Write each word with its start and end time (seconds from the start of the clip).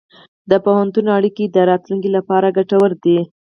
د 0.49 0.51
پوهنتون 0.65 1.05
اړیکې 1.17 1.43
د 1.45 1.57
راتلونکي 1.69 2.09
لپاره 2.17 2.53
ګټورې 2.57 2.97
دي. 3.05 3.19